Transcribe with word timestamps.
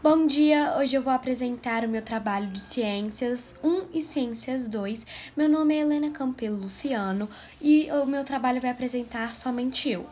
Bom 0.00 0.28
dia, 0.28 0.76
hoje 0.78 0.94
eu 0.94 1.02
vou 1.02 1.12
apresentar 1.12 1.84
o 1.84 1.88
meu 1.88 2.00
trabalho 2.00 2.46
de 2.46 2.60
Ciências 2.60 3.56
1 3.64 3.86
e 3.92 4.00
Ciências 4.00 4.68
2. 4.68 5.04
Meu 5.36 5.48
nome 5.48 5.74
é 5.74 5.80
Helena 5.80 6.10
Campelo 6.10 6.56
Luciano 6.56 7.28
e 7.60 7.90
o 7.90 8.06
meu 8.06 8.22
trabalho 8.22 8.60
vai 8.60 8.70
apresentar 8.70 9.34
somente 9.34 9.90
eu. 9.90 10.06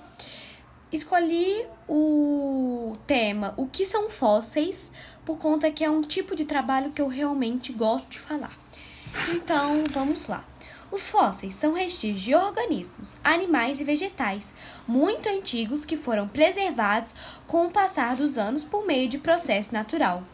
Escolhi 0.91 1.64
o 1.88 2.96
tema 3.07 3.54
O 3.57 3.69
que 3.69 3.87
são 3.87 4.11
fósseis 4.11 4.91
por 5.25 5.39
conta 5.39 5.71
que 5.71 5.85
é 5.85 5.89
um 5.89 6.03
tipo 6.03 6.34
de 6.34 6.45
trabalho 6.45 6.91
que 6.91 7.00
eu 7.00 7.07
realmente 7.07 7.73
gosto 7.73 8.09
de 8.09 8.18
falar. 8.18 8.59
Então, 9.32 9.84
vamos 9.93 10.27
lá. 10.27 10.45
Os 10.97 11.11
fósseis 11.11 11.55
são 11.55 11.75
restígios 11.75 12.23
de 12.23 12.35
organismos, 12.35 13.17
animais 13.23 13.81
e 13.81 13.85
vegetais 13.85 14.51
muito 14.89 15.29
antigos 15.29 15.85
que 15.85 15.95
foram 15.95 16.27
preservados 16.27 17.15
com 17.46 17.67
o 17.67 17.71
passar 17.71 18.17
dos 18.17 18.39
anos 18.39 18.65
por 18.65 18.87
meio 18.87 19.07
de 19.07 19.19
processo 19.19 19.75
natural. 19.75 20.25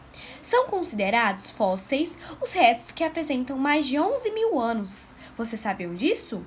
São 0.41 0.67
considerados 0.67 1.49
fósseis 1.49 2.17
os 2.41 2.53
restos 2.53 2.91
que 2.91 3.03
apresentam 3.03 3.57
mais 3.57 3.85
de 3.87 3.99
11 3.99 4.31
mil 4.31 4.57
anos. 4.57 5.13
Você 5.35 5.57
sabiam 5.57 5.93
disso? 5.93 6.41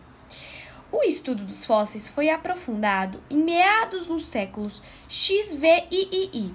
O 0.90 1.02
estudo 1.02 1.44
dos 1.44 1.66
fósseis 1.66 2.08
foi 2.08 2.30
aprofundado 2.30 3.22
em 3.28 3.36
meados 3.36 4.06
dos 4.06 4.24
séculos 4.24 4.82
XVII 5.10 6.54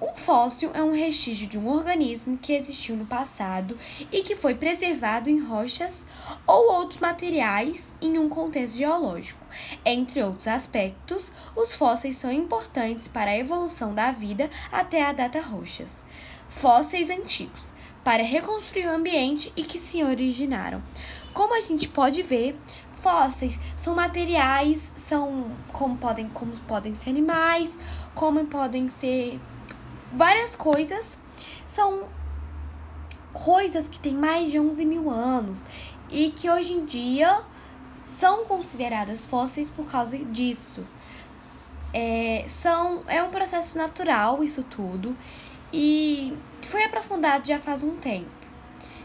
um 0.00 0.14
fóssil 0.14 0.70
é 0.74 0.82
um 0.82 0.92
restígio 0.92 1.48
de 1.48 1.58
um 1.58 1.68
organismo 1.68 2.38
que 2.38 2.52
existiu 2.52 2.96
no 2.96 3.04
passado 3.04 3.76
e 4.12 4.22
que 4.22 4.36
foi 4.36 4.54
preservado 4.54 5.28
em 5.28 5.40
rochas 5.40 6.06
ou 6.46 6.72
outros 6.72 7.00
materiais 7.00 7.88
em 8.00 8.16
um 8.16 8.28
contexto 8.28 8.76
geológico. 8.76 9.44
Entre 9.84 10.22
outros 10.22 10.46
aspectos, 10.46 11.32
os 11.56 11.74
fósseis 11.74 12.16
são 12.16 12.30
importantes 12.30 13.08
para 13.08 13.32
a 13.32 13.38
evolução 13.38 13.92
da 13.92 14.12
vida 14.12 14.48
até 14.70 15.04
a 15.04 15.12
data 15.12 15.40
rochas. 15.40 16.04
Fósseis 16.48 17.10
antigos 17.10 17.72
para 18.04 18.22
reconstruir 18.22 18.86
o 18.86 18.94
ambiente 18.94 19.52
e 19.56 19.64
que 19.64 19.78
se 19.78 20.02
originaram. 20.04 20.80
Como 21.34 21.56
a 21.56 21.60
gente 21.60 21.88
pode 21.88 22.22
ver, 22.22 22.56
fósseis 22.92 23.58
são 23.76 23.96
materiais, 23.96 24.92
são 24.94 25.50
como 25.72 25.96
podem, 25.96 26.28
como 26.28 26.52
podem 26.60 26.94
ser 26.94 27.10
animais, 27.10 27.78
como 28.14 28.44
podem 28.46 28.88
ser 28.88 29.40
várias 30.12 30.56
coisas 30.56 31.18
são 31.66 32.04
coisas 33.32 33.88
que 33.88 33.98
têm 33.98 34.14
mais 34.14 34.50
de 34.50 34.58
11 34.58 34.84
mil 34.84 35.10
anos 35.10 35.64
e 36.10 36.30
que 36.30 36.50
hoje 36.50 36.72
em 36.72 36.84
dia 36.84 37.42
são 37.98 38.44
consideradas 38.44 39.26
fósseis 39.26 39.68
por 39.68 39.86
causa 39.86 40.16
disso. 40.18 40.84
É, 41.92 42.44
são, 42.48 43.02
é 43.06 43.22
um 43.22 43.30
processo 43.30 43.78
natural 43.78 44.44
isso 44.44 44.62
tudo 44.62 45.16
e 45.72 46.36
foi 46.62 46.84
aprofundado 46.84 47.46
já 47.46 47.58
faz 47.58 47.82
um 47.82 47.96
tempo. 47.96 48.38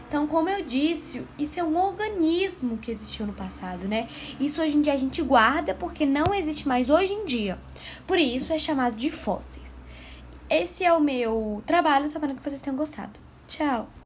Então, 0.06 0.26
como 0.26 0.48
eu 0.48 0.64
disse, 0.64 1.22
isso 1.38 1.58
é 1.58 1.64
um 1.64 1.76
organismo 1.76 2.78
que 2.78 2.90
existiu 2.90 3.26
no 3.26 3.32
passado, 3.32 3.88
né? 3.88 4.06
Isso 4.38 4.62
hoje 4.62 4.76
em 4.76 4.82
dia 4.82 4.92
a 4.92 4.96
gente 4.96 5.20
guarda 5.22 5.74
porque 5.74 6.06
não 6.06 6.32
existe 6.32 6.68
mais 6.68 6.88
hoje 6.88 7.12
em 7.12 7.24
dia. 7.24 7.58
Por 8.06 8.18
isso 8.18 8.52
é 8.52 8.58
chamado 8.58 8.94
de 8.94 9.10
fósseis. 9.10 9.82
Esse 10.56 10.84
é 10.84 10.92
o 10.92 11.00
meu 11.00 11.64
trabalho, 11.66 12.06
espero 12.06 12.32
que 12.32 12.40
vocês 12.40 12.62
tenham 12.62 12.76
gostado. 12.76 13.18
Tchau! 13.48 13.88